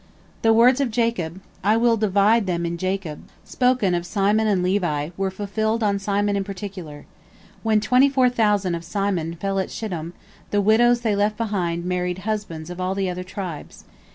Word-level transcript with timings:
The 0.41 0.51
words 0.51 0.81
of 0.81 0.89
Jacob, 0.89 1.41
"I 1.63 1.77
will 1.77 1.95
divide 1.95 2.47
them 2.47 2.65
in 2.65 2.79
Jacob," 2.79 3.25
spoken 3.45 3.93
of 3.93 4.03
Simon 4.03 4.47
and 4.47 4.63
Levi, 4.63 5.11
were 5.15 5.29
fulfilled 5.29 5.83
on 5.83 5.99
Simon 5.99 6.35
in 6.35 6.43
particular. 6.43 7.05
When 7.61 7.79
twenty 7.79 8.09
four 8.09 8.27
thousand 8.27 8.73
of 8.73 8.83
Simon 8.83 9.35
fell 9.35 9.59
at 9.59 9.69
Shittim, 9.69 10.13
the 10.49 10.59
widows 10.59 11.01
they 11.01 11.15
left 11.15 11.37
behind 11.37 11.85
married 11.85 12.17
husbands 12.25 12.71
of 12.71 12.81
all 12.81 12.95
the 12.95 13.11
other 13.11 13.23
tribes. 13.23 13.83